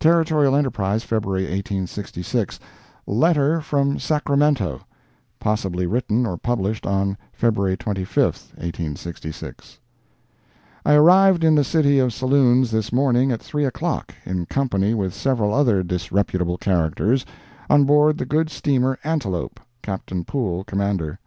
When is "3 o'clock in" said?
13.40-14.46